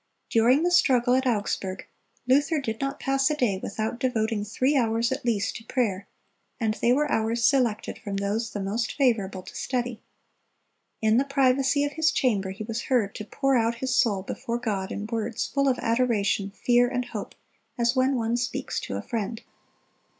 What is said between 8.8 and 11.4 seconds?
favorable to study." In the